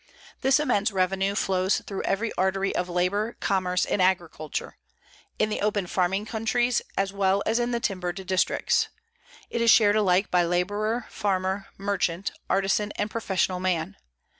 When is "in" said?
5.37-5.49, 7.59-7.69